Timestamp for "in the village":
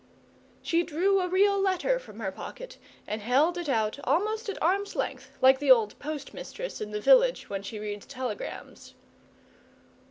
6.81-7.51